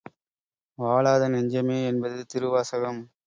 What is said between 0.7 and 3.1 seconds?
வாழாத நெஞ்சமே! என்பது திருவாசகம்.